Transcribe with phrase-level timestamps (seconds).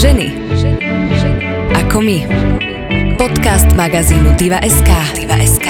[0.00, 0.32] Ženy.
[1.76, 2.24] Ako my.
[3.20, 4.88] Podcast magazínu Diva.sk.
[5.12, 5.68] Diva.sk.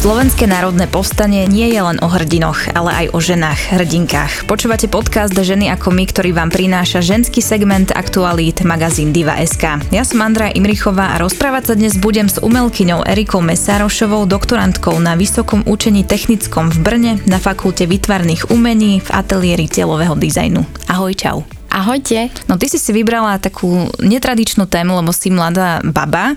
[0.00, 4.48] Slovenské národné povstanie nie je len o hrdinoch, ale aj o ženách, hrdinkách.
[4.48, 9.84] Počúvate podcast Ženy ako my, ktorý vám prináša ženský segment aktualít magazín Diva.sk.
[9.92, 15.12] Ja som Andrea Imrichová a rozprávať sa dnes budem s umelkyňou Erikou Mesárošovou, doktorantkou na
[15.12, 20.88] Vysokom učení technickom v Brne na Fakulte výtvarných umení v ateliéri telového dizajnu.
[20.88, 21.44] Ahoj, čau.
[21.72, 22.28] Ahojte.
[22.52, 26.36] No ty si si vybrala takú netradičnú tému, lebo si mladá baba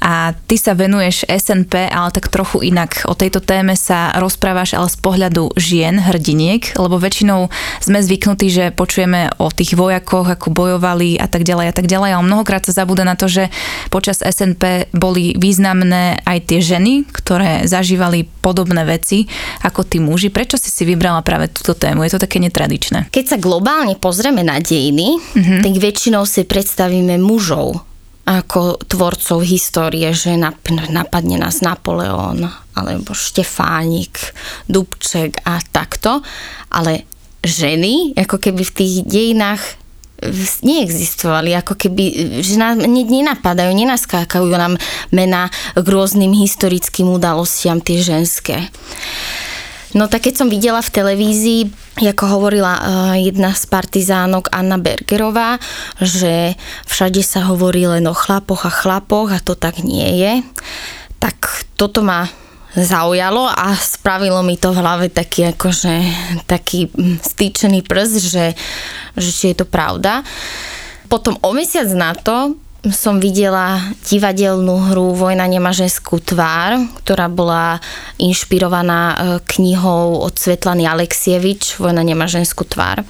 [0.00, 3.06] a ty sa venuješ SNP, ale tak trochu inak.
[3.08, 7.48] O tejto téme sa rozprávaš ale z pohľadu žien, hrdiniek, lebo väčšinou
[7.80, 12.10] sme zvyknutí, že počujeme o tých vojakoch, ako bojovali a tak ďalej a tak ďalej,
[12.16, 13.48] ale mnohokrát sa zabúda na to, že
[13.88, 19.24] počas SNP boli významné aj tie ženy, ktoré zažívali podobné veci
[19.64, 20.28] ako tí muži.
[20.28, 22.04] Prečo si si vybrala práve túto tému?
[22.04, 23.08] Je to také netradičné.
[23.08, 25.60] Keď sa globálne pozrieme na dejiny, mm-hmm.
[25.64, 27.93] tak väčšinou si predstavíme mužov
[28.24, 34.16] ako tvorcov histórie, že napadne nás Napoleon alebo Štefánik,
[34.64, 36.24] Dubček a takto,
[36.72, 37.04] ale
[37.44, 39.62] ženy, ako keby v tých dejinách
[40.64, 42.04] neexistovali, ako keby,
[42.40, 44.80] že nám nenapadajú, nenaskákajú nám
[45.12, 48.72] mena k rôznym historickým udalostiam tie ženské.
[49.94, 51.60] No tak keď som videla v televízii,
[52.02, 52.82] ako hovorila uh,
[53.14, 55.62] jedna z partizánok Anna Bergerová,
[56.02, 56.58] že
[56.90, 60.32] všade sa hovorí len o chlapoch a chlapoch a to tak nie je,
[61.22, 61.38] tak
[61.78, 62.26] toto ma
[62.74, 65.94] zaujalo a spravilo mi to v hlave taký akože
[66.50, 68.46] taký hm, stýčený prst, že,
[69.14, 70.26] že či je to pravda.
[71.06, 72.58] Potom o mesiac na to
[72.92, 77.80] som videla divadelnú hru Vojna nemá ženskú tvár, ktorá bola
[78.20, 83.00] inšpirovaná e, knihou od Svetlany Aleksievič Vojna nemá ženskú tvár.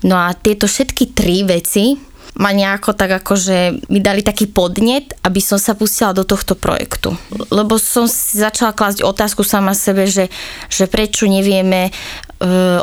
[0.00, 1.98] No a tieto všetky tri veci
[2.36, 7.16] ma nejako tak akože mi dali taký podnet, aby som sa pustila do tohto projektu.
[7.48, 10.28] Lebo som si začala klásť otázku sama sebe, že,
[10.68, 11.92] že prečo nevieme e,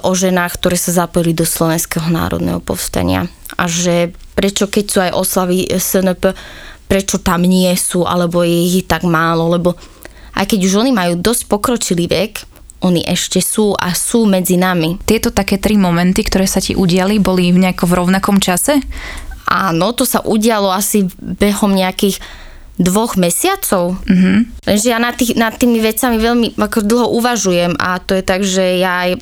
[0.01, 3.29] o ženách, ktoré sa zapojili do Slovenského národného povstania.
[3.53, 6.33] A že prečo keď sú aj oslavy SNP,
[6.85, 9.73] prečo tam nie sú, alebo je ich tak málo, lebo
[10.33, 12.33] aj keď už oni majú dosť pokročilý vek,
[12.83, 14.99] oni ešte sú a sú medzi nami.
[15.07, 18.83] Tieto také tri momenty, ktoré sa ti udiali, boli v nejako v rovnakom čase?
[19.47, 22.19] Áno, to sa udialo asi behom nejakých
[22.75, 23.95] dvoch mesiacov.
[24.03, 24.37] Mm-hmm.
[24.65, 28.41] Lenže ja nad, tých, nad tými vecami veľmi ako dlho uvažujem a to je tak,
[28.41, 29.21] že ja aj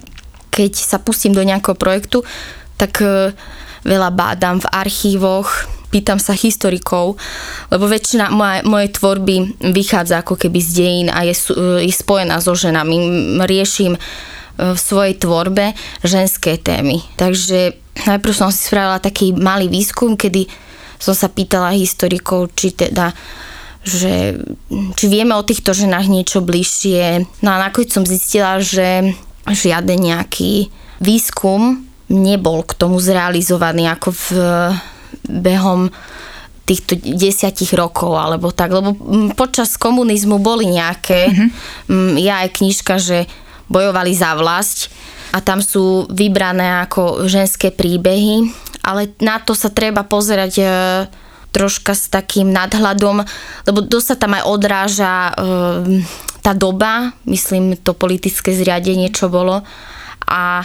[0.52, 2.28] keď sa pustím do nejakého projektu,
[2.82, 3.30] tak uh,
[3.86, 5.50] veľa bádam v archívoch,
[5.92, 7.20] pýtam sa historikov,
[7.68, 9.36] lebo väčšina moje, mojej tvorby
[9.76, 11.36] vychádza ako keby z dejín a je,
[11.84, 12.96] je spojená so ženami.
[13.44, 14.00] Riešim e,
[14.72, 17.04] v svojej tvorbe ženské témy.
[17.20, 17.76] Takže
[18.08, 20.48] najprv som si spravila taký malý výskum, kedy
[20.96, 23.12] som sa pýtala historikov, či teda
[23.82, 24.38] že
[24.94, 27.26] či vieme o týchto ženách niečo bližšie.
[27.42, 29.18] No a nakoniec som zistila, že
[29.50, 30.70] žiaden nejaký
[31.02, 34.28] výskum nebol k tomu zrealizovaný ako v
[35.32, 35.88] behom
[36.68, 38.94] týchto desiatich rokov alebo tak, lebo
[39.34, 42.16] počas komunizmu boli nejaké, mm-hmm.
[42.20, 43.26] je aj knižka, že
[43.72, 44.92] bojovali za vlast
[45.32, 48.52] a tam sú vybrané ako ženské príbehy,
[48.84, 50.66] ale na to sa treba pozerať e,
[51.56, 53.24] troška s takým nadhľadom,
[53.68, 55.32] lebo dosť sa tam aj odráža e,
[56.44, 59.64] tá doba, myslím to politické zriadenie, čo bolo
[60.28, 60.64] a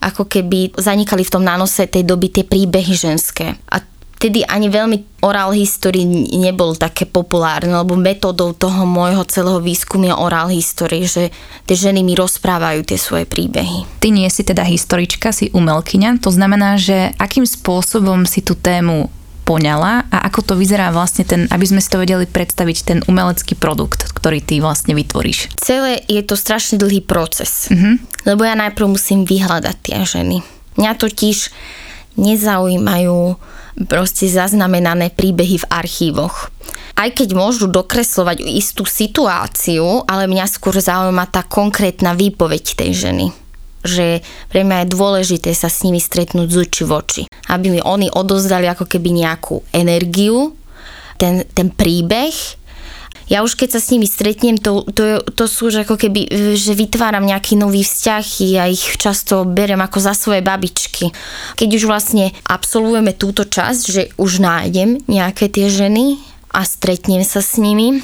[0.00, 3.56] ako keby zanikali v tom nánose tej doby tie príbehy ženské.
[3.72, 3.82] A
[4.16, 6.02] vtedy ani veľmi oral history
[6.40, 11.28] nebol také populárne, lebo metodou toho môjho celého výskumu je oral history, že
[11.68, 13.84] tie ženy mi rozprávajú tie svoje príbehy.
[14.00, 19.12] Ty nie si teda historička, si umelkyňa, to znamená, že akým spôsobom si tú tému
[19.46, 23.54] poňala a ako to vyzerá vlastne ten, aby sme si to vedeli predstaviť, ten umelecký
[23.54, 25.54] produkt, ktorý ty vlastne vytvoríš?
[25.62, 28.26] Celé je to strašne dlhý proces, mm-hmm.
[28.26, 30.42] lebo ja najprv musím vyhľadať tie ženy.
[30.74, 31.54] Mňa totiž
[32.18, 33.38] nezaujímajú
[33.86, 36.50] proste zaznamenané príbehy v archívoch.
[36.96, 43.45] Aj keď môžu dokreslovať istú situáciu, ale mňa skôr zaujíma tá konkrétna výpoveď tej ženy
[43.84, 47.22] že pre mňa je dôležité sa s nimi stretnúť z oči v oči.
[47.50, 50.56] Aby mi oni odozdali ako keby nejakú energiu,
[51.16, 52.32] ten, ten príbeh.
[53.26, 56.78] Ja už keď sa s nimi stretnem, to, to, to sú už ako keby, že
[56.78, 58.24] vytváram nejaký nový vzťah,
[58.54, 61.10] ja ich často berem ako za svoje babičky.
[61.58, 66.22] Keď už vlastne absolvujeme túto časť, že už nájdem nejaké tie ženy
[66.54, 67.98] a stretnem sa s nimi,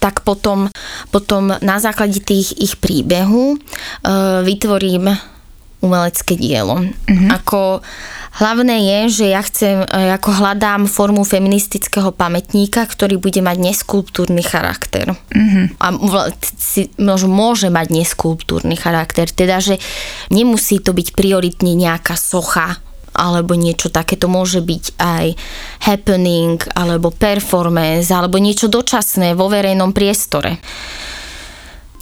[0.00, 0.68] tak potom,
[1.08, 3.58] potom na základe tých ich príbehu e,
[4.44, 5.12] vytvorím
[5.84, 6.80] umelecké dielo.
[6.80, 7.28] Mm-hmm.
[7.40, 7.84] Ako
[8.40, 14.40] hlavné je, že ja chcem, e, ako hľadám formu feministického pamätníka, ktorý bude mať neskulptúrny
[14.40, 15.12] charakter.
[15.12, 15.64] Mm-hmm.
[15.80, 15.86] A
[17.00, 19.76] možno môže mať neskulptúrny charakter, teda, že
[20.32, 22.83] nemusí to byť prioritne nejaká socha
[23.14, 24.18] alebo niečo také.
[24.18, 25.26] To môže byť aj
[25.86, 30.58] happening, alebo performance, alebo niečo dočasné vo verejnom priestore.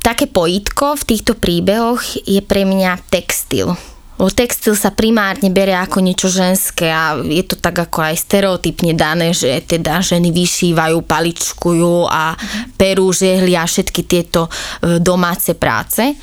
[0.03, 3.79] Také pojitko v týchto príbehoch je pre mňa textil.
[4.23, 8.95] O textil sa primárne berie ako niečo ženské a je to tak ako aj stereotypne
[8.95, 12.39] dané, že teda ženy vyšívajú, paličkujú a
[12.79, 16.15] perú, žehlia všetky tieto e, domáce práce.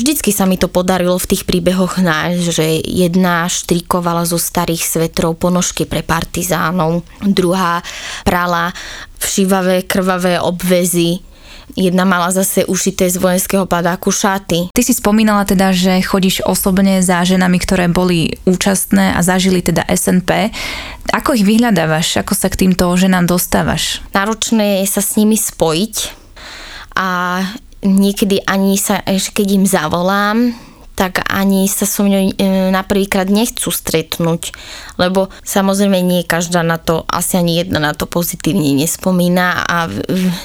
[0.00, 5.36] Vždycky sa mi to podarilo v tých príbehoch nájsť, že jedna štrikovala zo starých svetrov
[5.36, 7.84] ponožky pre partizánov, druhá
[8.24, 8.72] prala
[9.20, 11.20] všívavé krvavé obvezy,
[11.78, 14.74] Jedna mala zase ušité z vojenského padáku šaty.
[14.74, 19.86] Ty si spomínala teda, že chodíš osobne za ženami, ktoré boli účastné a zažili teda
[19.86, 20.50] SNP.
[21.14, 22.26] Ako ich vyhľadávaš?
[22.26, 24.02] Ako sa k týmto ženám dostávaš?
[24.10, 25.94] Náročné je sa s nimi spojiť
[26.98, 27.38] a
[27.84, 30.54] niekedy ani sa, keď im zavolám,
[31.00, 34.52] tak ani sa so mňou e, na prvýkrát nechcú stretnúť,
[35.00, 39.88] lebo samozrejme nie každá na to, asi ani jedna na to pozitívne nespomína a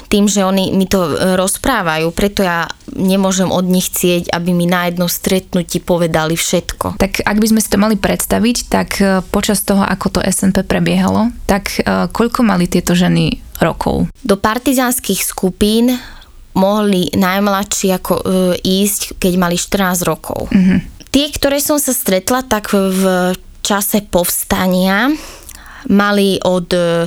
[0.08, 4.88] tým, že oni mi to rozprávajú, preto ja nemôžem od nich chcieť, aby mi na
[4.88, 6.96] jedno stretnutí povedali všetko.
[6.96, 10.64] Tak ak by sme si to mali predstaviť, tak e, počas toho, ako to SNP
[10.64, 14.08] prebiehalo, tak e, koľko mali tieto ženy rokov?
[14.24, 16.00] Do partizánskych skupín
[16.56, 18.22] mohli najmladší ako e,
[18.64, 20.48] ísť, keď mali 14 rokov.
[20.50, 20.78] Mm-hmm.
[21.12, 25.12] Tie, ktoré som sa stretla, tak v čase povstania
[25.92, 27.06] mali od, e,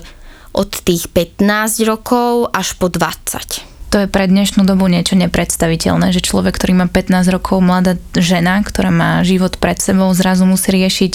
[0.54, 6.22] od tých 15 rokov až po 20 to je pre dnešnú dobu niečo nepredstaviteľné, že
[6.22, 11.14] človek, ktorý má 15 rokov, mladá žena, ktorá má život pred sebou, zrazu musí riešiť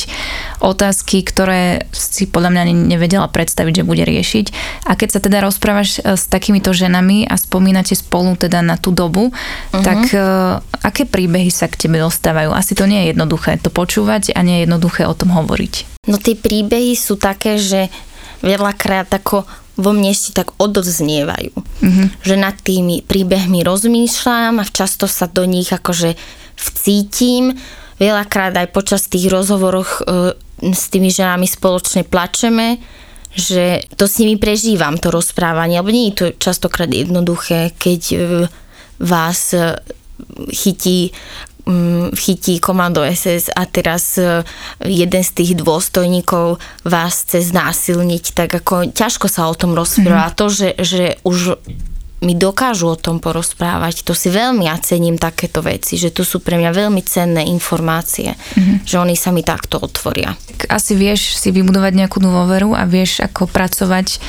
[0.59, 4.47] otázky, ktoré si podľa mňa nevedela predstaviť, že bude riešiť.
[4.91, 8.91] A keď sa teda rozprávaš e, s takýmito ženami a spomínate spolu teda na tú
[8.91, 9.85] dobu, uh-huh.
[9.87, 12.51] tak uh, aké príbehy sa k tebe dostávajú?
[12.51, 16.05] Asi to nie je jednoduché to počúvať a nie je jednoduché o tom hovoriť.
[16.11, 17.89] No tie príbehy sú také, že
[18.45, 21.55] veľakrát ako vo mne ešte tak odoznievajú.
[21.55, 22.07] Mm-hmm.
[22.23, 26.15] Že nad tými príbehmi rozmýšľam a často sa do nich akože
[26.55, 27.59] vcítim.
[27.99, 30.35] Veľakrát aj počas tých rozhovoroch e,
[30.75, 32.79] s tými ženami spoločne plačeme,
[33.35, 35.79] že to s nimi prežívam, to rozprávanie.
[35.79, 38.17] Alebo nie je to častokrát jednoduché, keď e,
[39.03, 39.79] vás e,
[40.55, 41.11] chytí
[42.13, 44.45] chytí komando SS a teraz e,
[44.85, 50.29] jeden z tých dôstojníkov vás chce znásilniť, tak ako ťažko sa o tom rozpráva.
[50.29, 50.41] Mm-hmm.
[50.41, 51.57] To, že, že už
[52.25, 56.41] mi dokážu o tom porozprávať, to si veľmi ja cením takéto veci, že to sú
[56.41, 58.85] pre mňa veľmi cenné informácie, mm-hmm.
[58.85, 60.37] že oni sa mi takto otvoria.
[60.69, 64.21] Asi vieš si vybudovať nejakú dôveru a vieš ako pracovať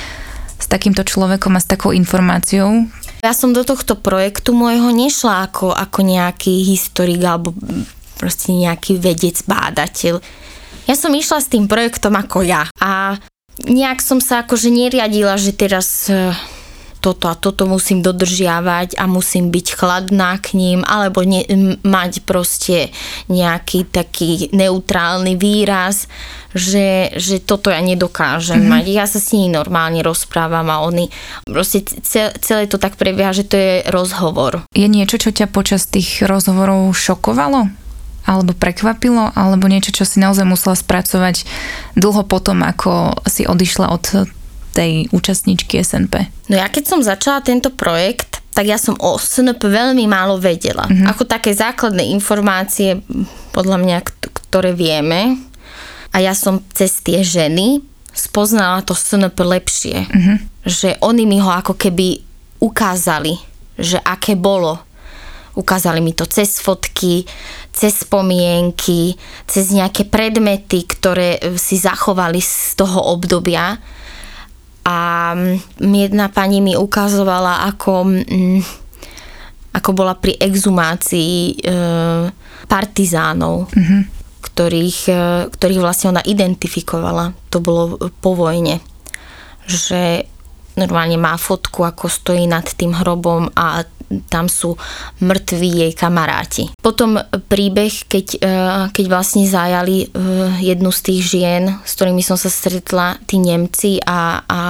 [0.56, 2.88] s takýmto človekom a s takou informáciou,
[3.26, 7.58] ja som do tohto projektu môjho nešla ako, ako nejaký historik alebo
[8.22, 10.22] proste nejaký vedec, bádateľ.
[10.86, 13.18] Ja som išla s tým projektom ako ja a
[13.66, 16.30] nejak som sa akože neriadila, že teraz e,
[17.06, 21.46] toto a toto musím dodržiavať a musím byť chladná k ním, alebo ne,
[21.86, 22.90] mať proste
[23.30, 26.10] nejaký taký neutrálny výraz
[26.56, 28.72] že, že toto ja nedokážem mm-hmm.
[28.72, 28.84] mať.
[28.88, 31.12] Ja sa s nimi normálne rozprávam a oni
[31.44, 31.84] proste
[32.40, 34.64] celé to tak prebieha, že to je rozhovor.
[34.72, 37.84] Je niečo, čo ťa počas tých rozhovorov šokovalo?
[38.26, 41.46] alebo prekvapilo, alebo niečo, čo si naozaj musela spracovať
[41.94, 44.34] dlho potom, ako si odišla od
[44.76, 46.28] tej účastníčky SNP?
[46.52, 50.88] No ja keď som začala tento projekt, tak ja som o SNP veľmi málo vedela.
[50.88, 51.12] Mm-hmm.
[51.12, 53.04] Ako také základné informácie,
[53.52, 53.98] podľa mňa,
[54.52, 55.40] ktoré vieme,
[56.16, 57.84] a ja som cez tie ženy
[58.16, 60.08] spoznala to SNP lepšie.
[60.08, 60.38] Mm-hmm.
[60.64, 62.24] Že oni mi ho ako keby
[62.64, 63.36] ukázali,
[63.76, 64.80] že aké bolo.
[65.60, 67.28] Ukázali mi to cez fotky,
[67.76, 73.76] cez spomienky, cez nejaké predmety, ktoré si zachovali z toho obdobia.
[74.86, 74.98] A
[75.34, 78.62] mm, jedna pani mi ukazovala, ako, mm,
[79.74, 81.74] ako bola pri exumácii e,
[82.70, 83.74] partizánov.
[83.74, 84.16] Mm-hmm
[84.46, 87.36] ktorých, e, ktorých vlastne ona identifikovala.
[87.52, 88.80] To bolo po vojne.
[89.68, 90.24] Že
[90.80, 93.84] normálne má fotku, ako stojí nad tým hrobom a
[94.30, 94.78] tam sú
[95.22, 96.72] mŕtvi jej kamaráti.
[96.80, 97.18] Potom
[97.50, 98.50] príbeh, keď, e,
[98.94, 100.08] keď vlastne zajali e,
[100.62, 104.62] jednu z tých žien, s ktorými som sa stretla, tí Nemci a, a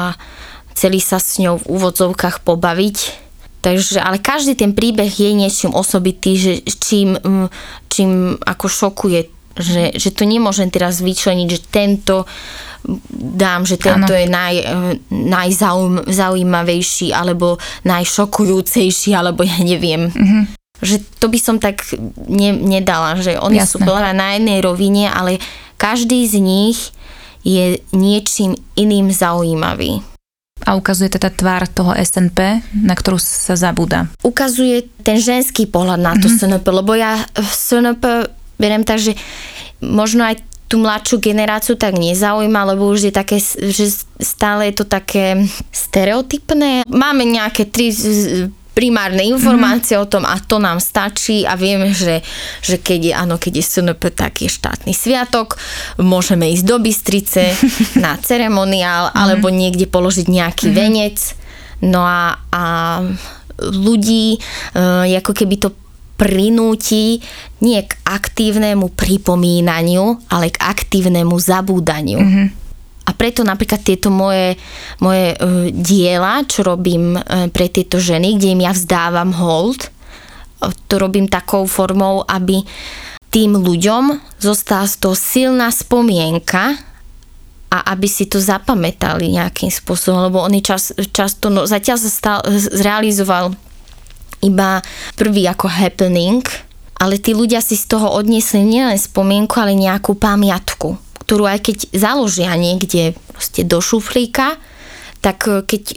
[0.76, 3.26] chceli sa s ňou v úvodzovkách pobaviť,
[3.66, 7.18] Takže, ale každý ten príbeh je niečím osobitý, že čím,
[7.90, 12.28] čím ako šokuje, že, že to nemôžem teraz vyčleniť, že tento
[13.16, 14.22] dám, že tento ano.
[14.22, 14.56] je naj,
[15.10, 17.58] najzaujímavejší alebo
[17.88, 20.14] najšokujúcejší, alebo ja neviem.
[20.14, 20.44] Mm-hmm.
[20.86, 21.82] Že to by som tak
[22.30, 23.72] ne, nedala, že oni Jasne.
[23.74, 25.42] sú na jednej rovine, ale
[25.82, 26.78] každý z nich
[27.42, 30.06] je niečím iným zaujímavý
[30.66, 34.10] a ukazuje teda tvár toho SNP, na ktorú sa zabúda.
[34.26, 36.58] Ukazuje ten ženský pohľad na to mm-hmm.
[36.58, 39.14] SNP, lebo ja SNP beriem tak, že
[39.82, 43.38] možno aj tú mladšiu generáciu tak nezaujíma, lebo už je také,
[43.70, 46.82] že stále je to také stereotypné.
[46.90, 47.94] Máme nejaké tri
[48.76, 50.06] primárne informácie mm-hmm.
[50.06, 52.20] o tom a to nám stačí a vieme, že,
[52.60, 55.56] že keď je, áno, keď je SNP, tak je štátny sviatok,
[55.96, 57.56] môžeme ísť do Bystrice
[58.04, 59.22] na ceremoniál mm-hmm.
[59.24, 60.82] alebo niekde položiť nejaký mm-hmm.
[60.84, 61.18] venec.
[61.80, 62.64] No a, a
[63.64, 64.44] ľudí
[64.76, 65.72] uh, ako keby to
[66.16, 67.20] prinúti
[67.60, 72.20] nie k aktívnemu pripomínaniu, ale k aktívnemu zabúdaniu.
[72.20, 72.48] Mm-hmm.
[73.06, 74.58] A preto napríklad tieto moje,
[74.98, 80.74] moje uh, diela, čo robím uh, pre tieto ženy, kde im ja vzdávam hold, uh,
[80.90, 82.66] to robím takou formou, aby
[83.30, 86.80] tým ľuďom zostala z toho silná spomienka
[87.68, 92.40] a aby si to zapamätali nejakým spôsobom, lebo oni čas, často, no zatiaľ sa stal,
[92.48, 93.52] zrealizoval
[94.46, 94.86] iba
[95.18, 96.46] prvý ako happening,
[97.02, 101.78] ale tí ľudia si z toho odniesli nielen spomienku, ale nejakú pamiatku ktorú aj keď
[101.90, 104.62] založia niekde proste do šuflíka,
[105.26, 105.96] tak e, keď e,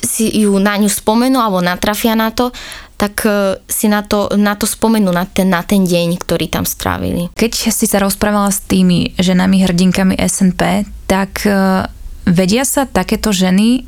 [0.00, 2.54] si ju na ňu spomenú alebo natrafia na to,
[2.94, 6.62] tak e, si na to, na to spomenú na ten, na ten deň, ktorý tam
[6.62, 7.34] strávili.
[7.34, 11.84] Keď si sa rozprávala s tými ženami hrdinkami SNP, tak e,
[12.30, 13.82] vedia sa takéto ženy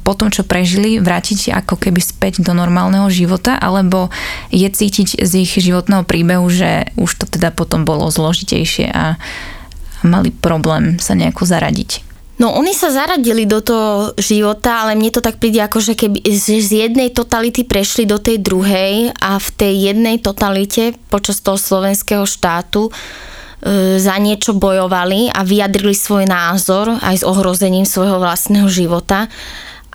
[0.00, 4.08] po tom, čo prežili, vrátiť ako keby späť do normálneho života, alebo
[4.48, 9.20] je cítiť z ich životného príbehu, že už to teda potom bolo zložitejšie a
[10.04, 12.06] mali problém sa nejako zaradiť.
[12.36, 16.20] No oni sa zaradili do toho života, ale mne to tak príde ako, že keby
[16.20, 22.28] z jednej totality prešli do tej druhej a v tej jednej totalite počas toho slovenského
[22.28, 23.35] štátu e,
[23.96, 29.32] za niečo bojovali a vyjadrili svoj názor aj s ohrozením svojho vlastného života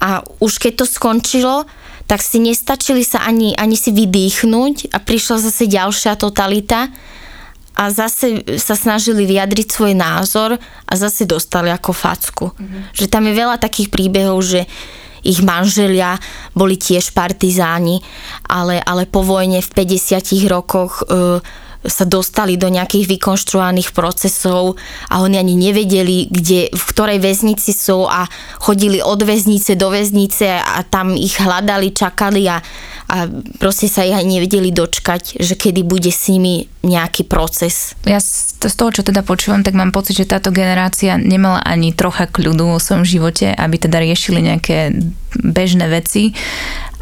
[0.02, 1.70] a už keď to skončilo,
[2.10, 6.90] tak si nestačili sa ani, ani si vydýchnuť a prišla zase ďalšia totalita
[7.78, 12.46] a zase sa snažili vyjadriť svoj názor a zase dostali ako facku.
[12.52, 12.82] Mm-hmm.
[12.98, 14.68] Že tam je veľa takých príbehov, že
[15.22, 16.18] ich manželia
[16.58, 18.02] boli tiež partizáni,
[18.50, 21.40] ale, ale po vojne v 50 rokoch e,
[21.82, 24.78] sa dostali do nejakých vykonštruovaných procesov
[25.10, 28.30] a oni ani nevedeli, kde, v ktorej väznici sú a
[28.62, 32.62] chodili od väznice do väznice a tam ich hľadali, čakali a,
[33.10, 33.18] a
[33.58, 37.98] proste sa ich aj nevedeli dočkať, že kedy bude s nimi nejaký proces.
[38.06, 42.30] Ja z toho, čo teda počúvam, tak mám pocit, že táto generácia nemala ani trocha
[42.30, 44.94] kľudu vo svojom živote, aby teda riešili nejaké
[45.34, 46.34] bežné veci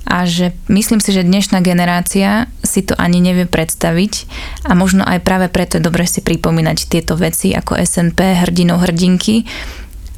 [0.09, 4.25] a že myslím si, že dnešná generácia si to ani nevie predstaviť
[4.65, 9.45] a možno aj práve preto je dobre si pripomínať tieto veci ako SNP, hrdinou hrdinky,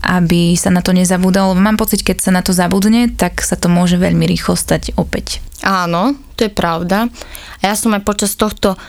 [0.02, 1.54] aby sa na to nezabúdalo.
[1.60, 5.44] Mám pocit, keď sa na to zabudne, tak sa to môže veľmi rýchlo stať opäť.
[5.62, 7.12] Áno, to je pravda.
[7.60, 8.80] A ja som aj počas tohto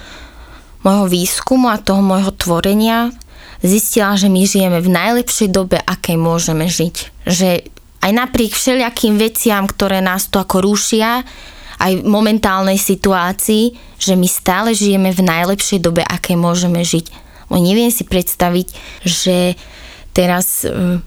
[0.87, 3.11] môjho výskumu a toho môjho tvorenia
[3.61, 7.27] zistila, že my žijeme v najlepšej dobe, akej môžeme žiť.
[7.27, 7.49] Že
[8.03, 11.23] aj napriek všelijakým veciam, ktoré nás to ako rušia,
[11.83, 17.11] aj v momentálnej situácii, že my stále žijeme v najlepšej dobe, aké môžeme žiť.
[17.51, 18.67] No neviem si predstaviť,
[19.03, 19.59] že
[20.15, 21.03] teraz uh,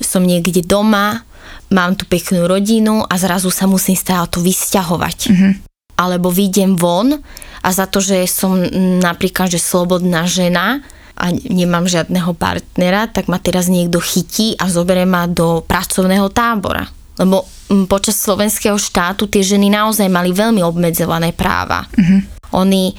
[0.00, 1.24] som niekde doma,
[1.72, 5.18] mám tu peknú rodinu a zrazu sa musím stále to vysťahovať.
[5.32, 5.52] Mm-hmm.
[5.96, 7.16] Alebo vyjdem von
[7.64, 8.58] a za to, že som
[9.00, 10.84] napríklad že slobodná žena,
[11.22, 16.90] a nemám žiadneho partnera, tak ma teraz niekto chytí a zoberie ma do pracovného tábora.
[17.14, 21.86] Lebo mm, počas slovenského štátu tie ženy naozaj mali veľmi obmedzované práva.
[21.94, 22.20] Mm-hmm.
[22.58, 22.90] Oni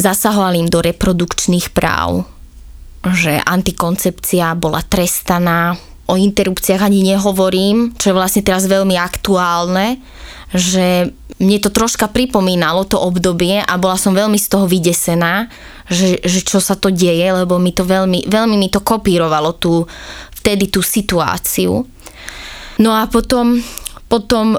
[0.00, 2.24] zasahovali im do reprodukčných práv,
[3.06, 9.98] že antikoncepcia bola trestaná, o interrupciách ani nehovorím, čo je vlastne teraz veľmi aktuálne,
[10.54, 15.50] že mne to troška pripomínalo to obdobie a bola som veľmi z toho vydesená,
[15.90, 19.84] že, že čo sa to deje, lebo mi to veľmi, veľmi mi to kopírovalo tú,
[20.40, 21.84] vtedy tú situáciu.
[22.78, 23.60] No a potom
[24.06, 24.58] potom e,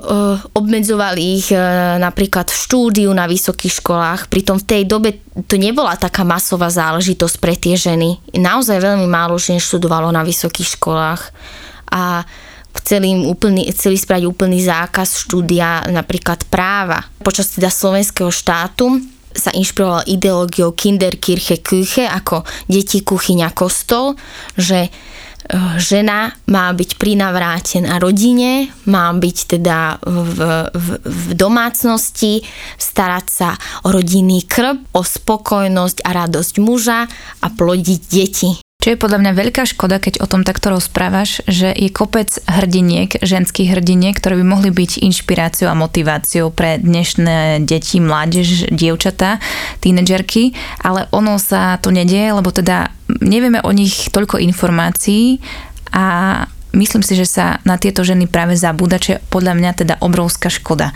[0.51, 1.59] obmedzovali ich e,
[1.97, 7.35] napríklad v štúdiu na vysokých školách, pritom v tej dobe to nebola taká masová záležitosť
[7.39, 8.19] pre tie ženy.
[8.35, 11.31] Naozaj veľmi málo žien študovalo na vysokých školách
[11.95, 12.27] a
[12.83, 17.07] chceli, im úplný, chceli spraviť úplný zákaz štúdia napríklad práva.
[17.23, 18.99] Počas teda slovenského štátu
[19.37, 24.17] sa inšpiroval ideológiou Kinderkirche Küche ako deti kuchyňa kostol,
[24.57, 24.89] že
[25.79, 30.39] žena má byť prinavrátená rodine, má byť teda v,
[30.75, 32.43] v, v domácnosti,
[32.75, 33.49] starať sa
[33.87, 37.07] o rodinný krb, o spokojnosť a radosť muža
[37.39, 38.66] a plodiť deti.
[38.87, 43.19] Čo je podľa mňa veľká škoda, keď o tom takto rozprávaš, že je kopec hrdiniek,
[43.19, 49.43] ženských hrdiniek, ktoré by mohli byť inšpiráciou a motiváciou pre dnešné deti, mládež, dievčatá,
[49.83, 50.55] tínedžerky,
[50.87, 55.43] ale ono sa to nedieje, lebo teda nevieme o nich toľko informácií
[55.91, 59.95] a myslím si, že sa na tieto ženy práve zabúda, čo je podľa mňa teda
[59.99, 60.95] obrovská škoda.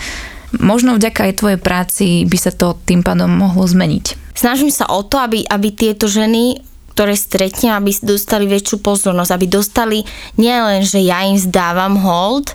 [0.64, 4.32] Možno vďaka aj tvojej práci by sa to tým pádom mohlo zmeniť.
[4.32, 9.46] Snažím sa o to, aby, aby tieto ženy ktoré stretnem, aby dostali väčšiu pozornosť, aby
[9.48, 10.00] dostali
[10.36, 12.52] nielen, že ja im zdávam hold,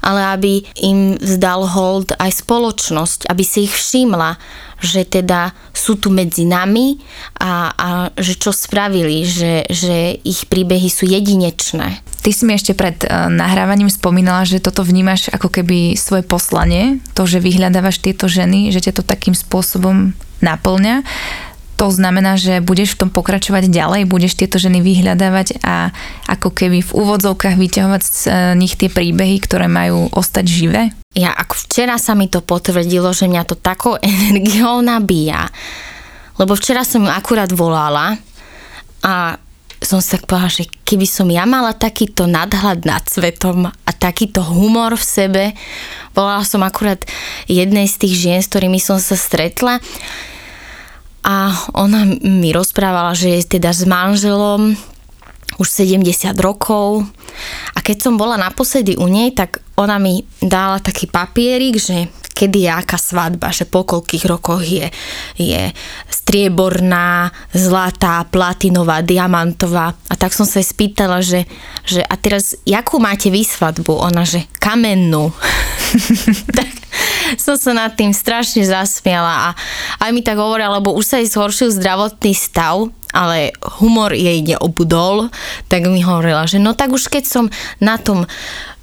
[0.00, 4.40] ale aby im vzdal hold aj spoločnosť, aby si ich všimla,
[4.80, 6.96] že teda sú tu medzi nami
[7.36, 12.00] a, a že čo spravili, že, že ich príbehy sú jedinečné.
[12.00, 17.04] Ty si mi ešte pred uh, nahrávaním spomínala, že toto vnímaš ako keby svoje poslanie,
[17.12, 21.04] to, že vyhľadávaš tieto ženy, že ťa to takým spôsobom naplňa
[21.80, 25.88] to znamená, že budeš v tom pokračovať ďalej, budeš tieto ženy vyhľadávať a
[26.28, 30.92] ako keby v úvodzovkách vyťahovať z e, nich tie príbehy, ktoré majú ostať živé?
[31.16, 35.48] Ja ako včera sa mi to potvrdilo, že mňa to takou energiou nabíja.
[36.36, 38.20] Lebo včera som ju akurát volala
[39.00, 39.40] a
[39.80, 44.44] som sa tak povedala, že keby som ja mala takýto nadhľad nad svetom a takýto
[44.44, 45.44] humor v sebe,
[46.12, 47.00] volala som akurát
[47.48, 49.80] jednej z tých žien, s ktorými som sa stretla
[51.20, 54.76] a ona mi rozprávala, že je teda s manželom
[55.60, 57.04] už 70 rokov
[57.76, 62.08] a keď som bola naposledy u nej, tak ona mi dala taký papierik, že
[62.40, 64.88] kedy je aká svadba, že po koľkých rokoch je,
[65.36, 65.62] je
[66.08, 69.92] strieborná, zlatá, platinová, diamantová.
[70.08, 71.44] A tak som sa jej spýtala, že,
[71.84, 73.92] že a teraz, jakú máte vy svadbu?
[73.92, 75.28] Ona, že kamennú.
[76.56, 76.70] tak
[77.36, 79.58] som sa nad tým strašne zasmiala a
[80.02, 85.30] aj mi tak hovorila, lebo už sa jej zhoršil zdravotný stav, ale humor jej neobudol,
[85.66, 87.44] tak mi hovorila, že no tak už keď som
[87.82, 88.26] na tom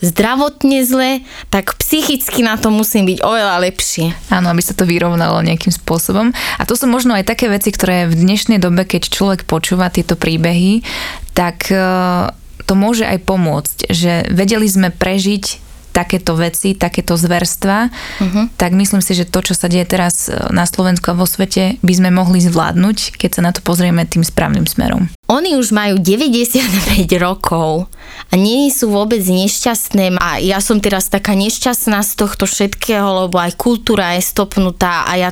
[0.04, 4.14] zdravotne zle, tak psychicky na to musím byť oveľa lepšie.
[4.30, 6.36] Áno, aby sa to vyrovnalo nejakým spôsobom.
[6.60, 10.14] A to sú možno aj také veci, ktoré v dnešnej dobe, keď človek počúva tieto
[10.14, 10.86] príbehy,
[11.34, 12.30] tak eh,
[12.68, 15.67] to môže aj pomôcť, že vedeli sme prežiť
[15.98, 18.54] takéto veci, takéto zverstva, uh-huh.
[18.54, 21.82] tak myslím si, že to, čo sa deje teraz e, na Slovensku a vo svete,
[21.82, 25.10] by sme mohli zvládnuť, keď sa na to pozrieme tým správnym smerom.
[25.26, 27.90] Oni už majú 95 rokov
[28.28, 30.20] a nie sú vôbec nešťastné.
[30.20, 35.14] A ja som teraz taká nešťastná z tohto všetkého, lebo aj kultúra je stopnutá a
[35.16, 35.30] ja,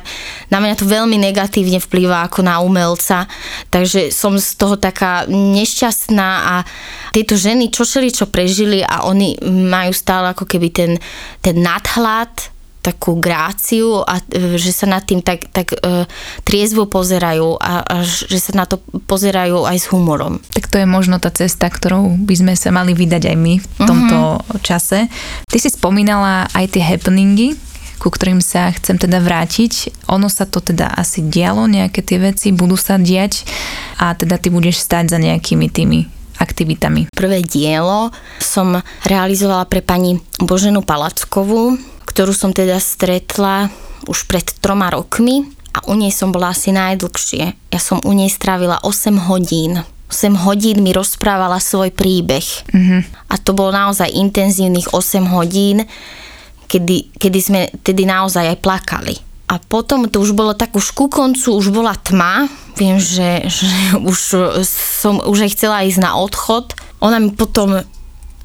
[0.48, 3.28] na mňa to veľmi negatívne vplýva ako na umelca,
[3.68, 6.54] takže som z toho taká nešťastná a
[7.12, 10.92] tieto ženy čo čo prežili a oni majú stále ako keby ten,
[11.44, 12.55] ten nadhľad
[12.86, 16.06] takú gráciu a e, že sa nad tým tak, tak uh,
[16.46, 18.78] triezvo pozerajú a, a že sa na to
[19.10, 20.38] pozerajú aj s humorom.
[20.54, 23.66] Tak to je možno tá cesta, ktorou by sme sa mali vydať aj my v
[23.82, 24.62] tomto uh-huh.
[24.62, 25.10] čase.
[25.50, 27.58] Ty si spomínala aj tie happeningy,
[27.98, 30.06] ku ktorým sa chcem teda vrátiť.
[30.12, 33.42] Ono sa to teda asi dialo, nejaké tie veci budú sa diať
[33.98, 37.08] a teda ty budeš stať za nejakými tými aktivitami.
[37.16, 41.80] Prvé dielo som realizovala pre pani Boženu Palackovú,
[42.16, 43.68] ktorú som teda stretla
[44.08, 45.44] už pred troma rokmi
[45.76, 47.44] a u nej som bola asi najdlhšie.
[47.68, 49.84] Ja som u nej strávila 8 hodín.
[50.08, 52.72] 8 hodín mi rozprávala svoj príbeh.
[52.72, 53.00] Mm-hmm.
[53.28, 55.84] A to bolo naozaj intenzívnych 8 hodín,
[56.72, 59.20] kedy, kedy sme tedy naozaj aj plakali.
[59.52, 62.48] A potom to už bolo tak už ku koncu, už bola tma.
[62.80, 63.68] Viem, že, že
[64.00, 64.16] už
[65.04, 66.72] som už aj chcela ísť na odchod.
[67.04, 67.84] Ona mi potom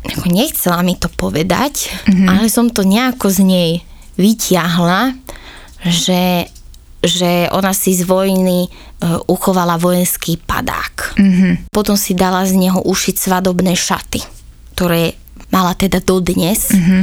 [0.02, 2.28] ako nechcela mi to povedať, mm-hmm.
[2.28, 3.72] ale som to nejako z nej
[4.18, 5.14] vyťahla,
[5.86, 6.50] že,
[7.06, 11.18] že ona si z vojny uh, uchovala vojenský padák.
[11.18, 11.54] Mm-hmm.
[11.70, 14.22] Potom si dala z neho ušiť svadobné šaty,
[14.74, 15.18] ktoré
[15.54, 17.02] mala teda dodnes mm-hmm.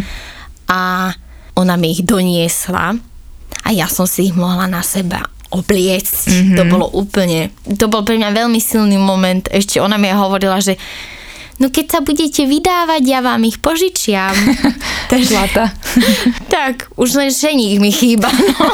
[0.73, 1.13] a
[1.59, 2.99] ona mi ich doniesla
[3.63, 6.29] a ja som si ich mohla na seba obliecť.
[6.29, 6.57] Mm-hmm.
[6.61, 9.49] To bolo úplne, to bol pre mňa veľmi silný moment.
[9.49, 10.77] Ešte ona mi hovorila, že
[11.59, 14.35] no keď sa budete vydávať, ja vám ich požičiam.
[15.29, 15.75] Zlata.
[16.55, 18.31] tak, už len ženích mi chýba.
[18.31, 18.67] No.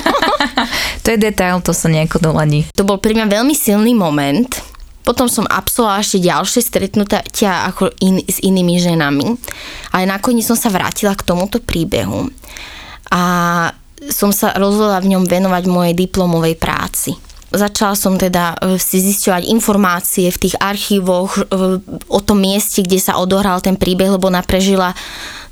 [1.04, 2.68] to je detail, to sa nejako doladí.
[2.76, 8.24] To bol pre mňa veľmi silný moment, Potom som absolvovala ešte ďalšie stretnutia ako in,
[8.24, 9.36] s inými ženami.
[9.92, 12.32] Ale nakoniec som sa vrátila k tomuto príbehu.
[13.12, 13.20] A
[14.08, 17.12] som sa rozhodla v ňom venovať mojej diplomovej práci.
[17.54, 21.42] Začala som teda e, si zisťovať informácie v tých archívoch e,
[22.10, 24.90] o tom mieste, kde sa odohral ten príbeh, lebo ona prežila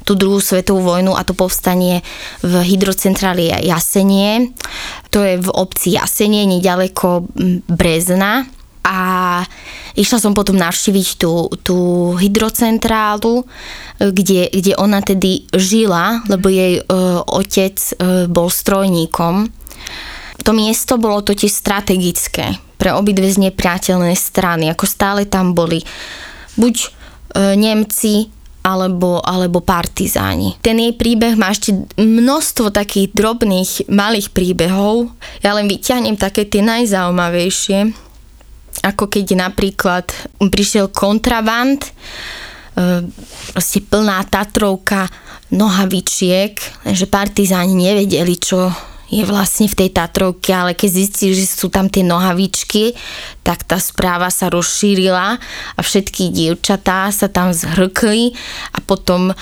[0.03, 2.03] tú druhú svetovú vojnu a to povstanie
[2.43, 4.51] v hydrocentráli Jasenie.
[5.15, 7.31] To je v obci Jasenie, nedaleko
[7.71, 8.51] Brezna
[8.83, 8.99] a
[9.95, 11.79] išla som potom navštíviť tú, tú
[12.19, 13.47] hydrocentrálu,
[14.03, 16.85] kde, kde ona tedy žila, lebo jej e,
[17.23, 17.93] otec e,
[18.27, 19.62] bol strojníkom.
[20.43, 25.79] To miesto bolo totiž strategické pre obidve znepriateľné strany, ako stále tam boli
[26.59, 26.89] buď e,
[27.55, 28.27] Nemci,
[28.63, 30.55] alebo, alebo partizáni.
[30.63, 35.11] Ten jej príbeh má ešte množstvo takých drobných malých príbehov.
[35.43, 38.11] Ja len vyťahnem také tie najzaujímavejšie
[38.81, 40.09] ako keď napríklad
[40.41, 41.91] prišiel kontraband, e,
[43.55, 45.07] proste plná Tatrovka
[45.53, 46.57] nohavičiek,
[46.91, 48.73] že partizáni nevedeli, čo
[49.13, 52.97] je vlastne v tej Tatrovke, ale keď zistili, že sú tam tie nohavičky,
[53.45, 55.37] tak tá správa sa rozšírila
[55.77, 58.33] a všetky dievčatá sa tam zhrkli
[58.73, 59.37] a potom,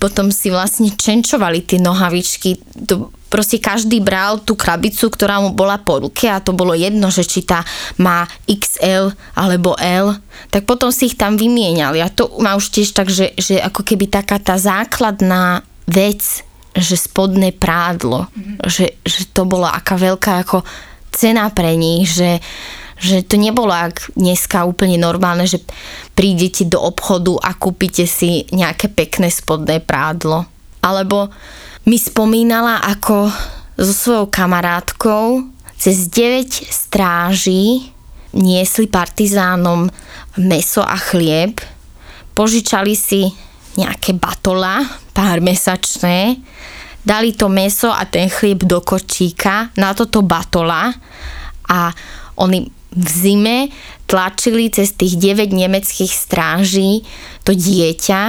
[0.00, 2.56] potom si vlastne čenčovali tie nohavičky.
[2.88, 7.12] To proste každý bral tú krabicu, ktorá mu bola po ruke a to bolo jedno,
[7.12, 7.60] že či tá
[8.00, 10.16] má XL alebo L,
[10.48, 13.84] tak potom si ich tam vymieniali a to má už tiež tak, že, že ako
[13.84, 18.56] keby taká tá základná vec, že spodné prádlo, mm-hmm.
[18.68, 20.62] že, že to bola aká veľká ako
[21.10, 22.38] cena pre nich, že,
[23.00, 25.64] že to nebolo ak dneska úplne normálne, že
[26.12, 30.46] prídete do obchodu a kúpite si nejaké pekné spodné prádlo.
[30.84, 31.32] Alebo
[31.88, 33.32] mi spomínala, ako
[33.78, 35.46] so svojou kamarátkou
[35.78, 37.94] cez 9 stráží
[38.34, 39.88] niesli partizánom
[40.36, 41.62] meso a chlieb,
[42.34, 43.30] požičali si
[43.76, 44.80] nejaké batola,
[45.12, 46.40] pár mesačné,
[47.04, 50.92] dali to meso a ten chlieb do kočíka na toto batola
[51.68, 51.92] a
[52.38, 53.58] oni v zime
[54.08, 57.04] tlačili cez tých 9 nemeckých stráží
[57.44, 58.20] to dieťa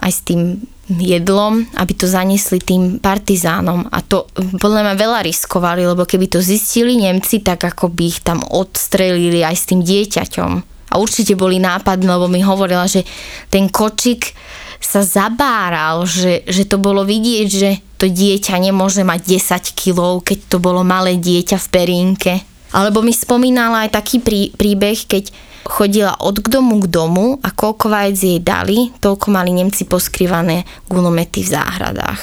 [0.00, 3.86] aj s tým jedlom, aby to zaniesli tým partizánom.
[3.94, 8.18] A to podľa mňa veľa riskovali, lebo keby to zistili Nemci, tak ako by ich
[8.26, 10.52] tam odstrelili aj s tým dieťaťom.
[10.90, 13.06] A určite boli nápadní, lebo mi hovorila, že
[13.46, 14.34] ten kočik
[14.80, 20.38] sa zabáral, že, že to bolo vidieť, že to dieťa nemôže mať 10 kg, keď
[20.50, 22.32] to bolo malé dieťa v perínke.
[22.72, 25.28] Alebo mi spomínala aj taký prí, príbeh, keď
[25.68, 31.44] chodila od domu k domu a koľko vajec jej dali, toľko mali Nemci poskrývané gulomety
[31.44, 32.22] v záhradách.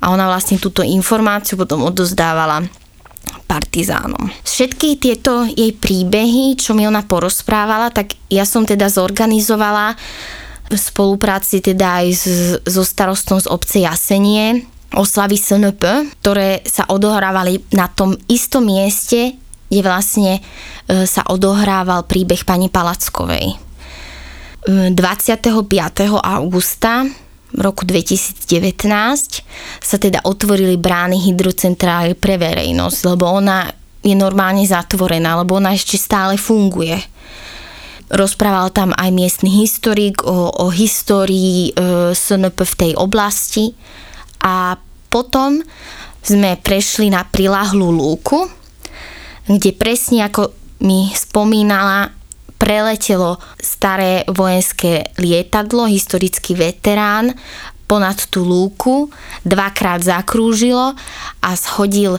[0.00, 2.64] A ona vlastne túto informáciu potom odozdávala
[3.46, 4.30] partizánom.
[4.42, 9.94] Všetky tieto jej príbehy, čo mi ona porozprávala, tak ja som teda zorganizovala
[10.66, 12.06] v spolupráci teda aj
[12.66, 15.82] so starostom z obce Jasenie oslavy SNP,
[16.22, 19.36] ktoré sa odohrávali na tom istom mieste,
[19.68, 20.40] kde vlastne e,
[21.04, 23.66] sa odohrával príbeh pani Palackovej.
[24.66, 25.54] 25.
[26.26, 27.25] augusta v
[27.56, 28.44] roku 2019
[29.80, 33.68] sa teda otvorili brány hydrocentrály pre verejnosť, lebo ona
[34.06, 36.94] je normálne zatvorená, lebo ona ešte stále funguje.
[38.06, 43.74] Rozprával tam aj miestny historik o, o histórii e, SNP v tej oblasti
[44.46, 44.78] a
[45.10, 45.58] potom
[46.22, 48.46] sme prešli na prilahlú lúku,
[49.50, 52.14] kde presne ako mi spomínala,
[52.56, 57.36] preletelo staré vojenské lietadlo, historický veterán,
[57.86, 59.08] ponad tú lúku,
[59.46, 60.98] dvakrát zakrúžilo
[61.40, 62.18] a schodil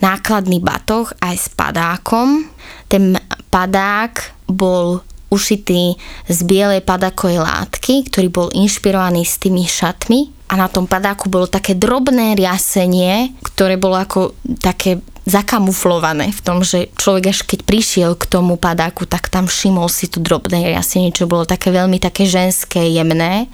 [0.00, 2.48] nákladný batoh aj s padákom.
[2.88, 3.16] Ten
[3.52, 5.98] padák bol ušitý
[6.30, 11.50] z bielej padákovej látky, ktorý bol inšpirovaný s tými šatmi a na tom padáku bolo
[11.50, 18.10] také drobné riasenie, ktoré bolo ako také zakamuflované v tom, že človek až keď prišiel
[18.14, 22.30] k tomu padáku, tak tam všimol si tu drobné riasenie, čo bolo také veľmi také
[22.30, 23.50] ženské, jemné.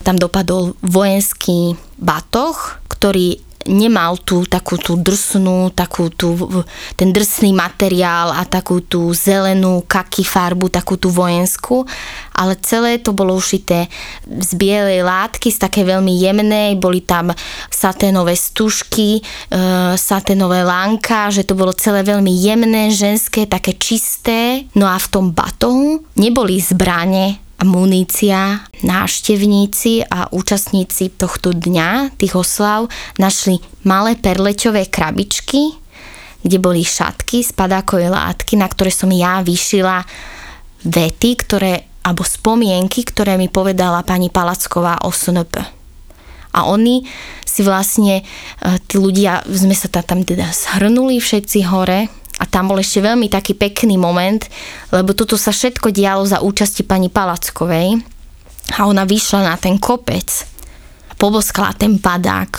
[0.00, 6.36] Tam dopadol vojenský batoh, ktorý nemal tú takú tú drsnú, takú tú,
[6.96, 11.84] ten drsný materiál a takú tú zelenú kaky farbu, takú tú vojenskú,
[12.36, 13.88] ale celé to bolo ušité
[14.26, 17.32] z bielej látky, z také veľmi jemnej, boli tam
[17.70, 19.22] saténové stužky, e,
[19.96, 24.66] saténové lánka, že to bolo celé veľmi jemné, ženské, také čisté.
[24.76, 32.90] No a v tom batohu neboli zbrane, munícia, návštevníci a účastníci tohto dňa, tých oslav,
[33.22, 35.78] našli malé perleťové krabičky,
[36.42, 40.02] kde boli šatky, spadákové látky, na ktoré som ja vyšila
[40.84, 45.84] vety, ktoré, alebo spomienky, ktoré mi povedala pani Palacková o SNP.
[46.54, 47.02] A oni
[47.42, 48.24] si vlastne, e,
[48.86, 53.56] tí ľudia, sme sa tam teda zhrnuli všetci hore a tam bol ešte veľmi taký
[53.56, 54.44] pekný moment,
[54.92, 58.04] lebo toto sa všetko dialo za účasti pani Palackovej
[58.76, 60.28] a ona vyšla na ten kopec
[61.08, 62.52] a poboskala ten padák.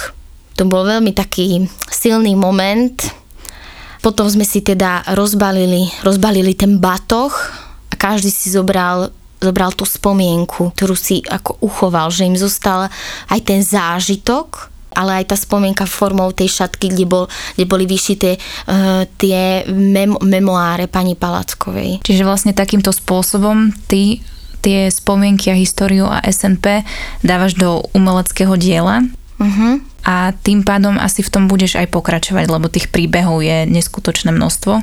[0.58, 2.98] To bol veľmi taký silný moment.
[4.02, 7.34] Potom sme si teda rozbalili, rozbalili ten batoh
[7.90, 12.90] a každý si zobral zobral tú spomienku, ktorú si ako uchoval, že im zostal
[13.30, 17.24] aj ten zážitok ale aj tá spomienka formou tej šatky, kde, bol,
[17.60, 22.02] kde boli vyšité uh, tie mem- memoáre pani Palackovej.
[22.02, 24.24] Čiže vlastne takýmto spôsobom ty
[24.66, 26.82] tie spomienky a históriu a SNP
[27.22, 29.06] dávaš do umeleckého diela
[29.38, 29.78] uh-huh.
[30.02, 34.82] a tým pádom asi v tom budeš aj pokračovať, lebo tých príbehov je neskutočné množstvo.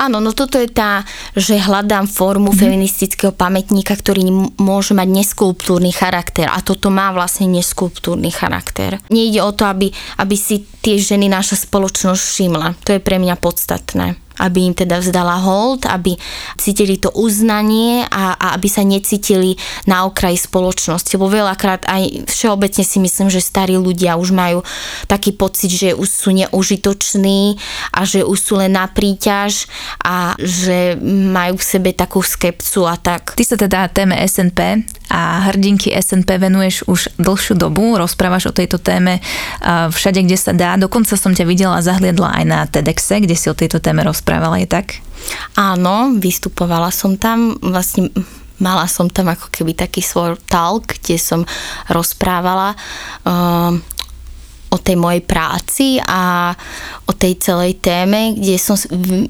[0.00, 1.04] Áno, no toto je tá,
[1.36, 2.62] že hľadám formu mm-hmm.
[2.64, 4.24] feministického pamätníka, ktorý
[4.56, 8.96] môže mať neskulptúrny charakter a toto má vlastne neskulptúrny charakter.
[9.12, 12.68] Nejde o to, aby, aby si tie ženy naša spoločnosť všimla.
[12.88, 16.16] To je pre mňa podstatné aby im teda vzdala hold, aby
[16.56, 21.12] cítili to uznanie a, a aby sa necítili na okraji spoločnosti.
[21.20, 24.64] Lebo veľakrát aj všeobecne si myslím, že starí ľudia už majú
[25.04, 27.60] taký pocit, že už sú neužitoční
[27.92, 29.68] a že už sú len na príťaž
[30.00, 30.96] a že
[31.30, 33.36] majú v sebe takú skepcu a tak.
[33.36, 38.78] Ty sa teda téme SNP a hrdinky SNP venuješ už dlhšiu dobu, rozprávaš o tejto
[38.78, 39.18] téme
[39.66, 40.78] všade, kde sa dá.
[40.78, 44.62] Dokonca som ťa videla a zahliadla aj na TEDxe, kde si o tejto téme rozprávala,
[44.62, 45.02] je tak?
[45.58, 48.14] Áno, vystupovala som tam, vlastne
[48.62, 51.42] mala som tam ako keby taký svoj talk, kde som
[51.90, 52.78] rozprávala
[53.26, 53.74] uh,
[54.70, 56.54] o tej mojej práci a
[57.10, 58.78] o tej celej téme, kde som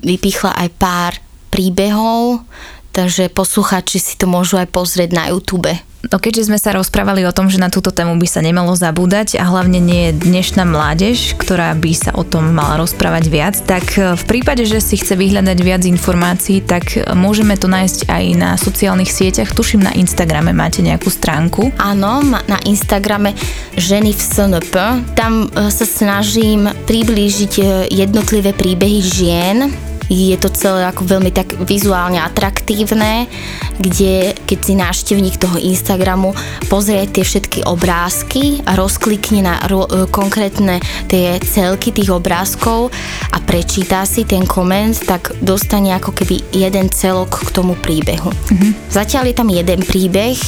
[0.05, 1.13] vypichla aj pár
[1.49, 2.45] príbehov,
[2.93, 5.71] takže posluchači si to môžu aj pozrieť na YouTube.
[6.01, 9.37] No keďže sme sa rozprávali o tom, že na túto tému by sa nemalo zabúdať
[9.37, 13.85] a hlavne nie je dnešná mládež, ktorá by sa o tom mala rozprávať viac, tak
[14.01, 18.25] e, v prípade, že si chce vyhľadať viac informácií, tak e, môžeme to nájsť aj
[18.33, 19.53] na sociálnych sieťach.
[19.53, 21.69] Tuším, na Instagrame máte nejakú stránku.
[21.77, 23.37] Áno, na Instagrame
[23.77, 24.75] Ženy v SNP.
[25.13, 27.61] Tam e, sa snažím priblížiť
[27.93, 29.69] jednotlivé príbehy žien,
[30.11, 33.31] je to celé ako veľmi tak vizuálne atraktívne,
[33.79, 36.35] kde keď si návštevník toho Instagramu
[36.67, 42.91] pozrie tie všetky obrázky a rozklikne na ro- e, konkrétne tie celky tých obrázkov
[43.31, 48.35] a prečíta si ten koment, tak dostane ako keby jeden celok k tomu príbehu.
[48.35, 48.91] Mm-hmm.
[48.91, 50.39] Zatiaľ je tam jeden príbeh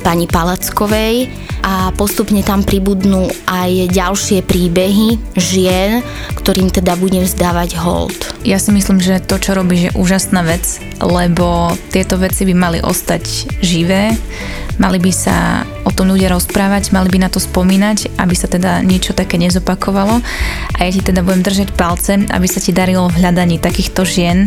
[0.00, 6.00] pani Palackovej, a postupne tam pribudnú aj ďalšie príbehy žien,
[6.38, 8.14] ktorým teda budem zdávať hold.
[8.46, 10.64] Ja si myslím, že to, čo robíš, je úžasná vec,
[11.02, 14.14] lebo tieto veci by mali ostať živé,
[14.78, 18.80] mali by sa o tom ľudia rozprávať, mali by na to spomínať, aby sa teda
[18.86, 20.22] niečo také nezopakovalo
[20.72, 24.46] a ja ti teda budem držať palce, aby sa ti darilo v hľadaní takýchto žien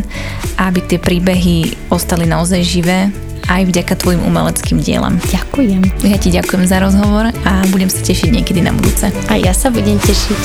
[0.62, 3.10] aby tie príbehy ostali naozaj živé
[3.48, 5.18] aj vďaka tvojim umeleckým dielam.
[5.30, 5.82] Ďakujem.
[6.06, 9.10] Ja ti ďakujem za rozhovor a budem sa tešiť niekedy na budúce.
[9.30, 10.40] A ja sa budem tešiť.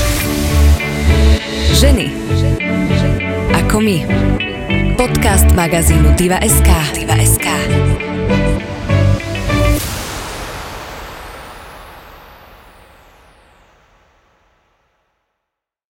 [1.78, 2.08] Ženy.
[3.66, 3.98] Ako my.
[4.98, 6.70] Podcast magazínu Diva.sk.
[6.98, 8.17] Diva.sk.